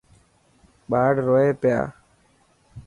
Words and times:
ٻاڙ 0.89 1.13
روئي 1.27 1.49
پيا. 1.61 1.79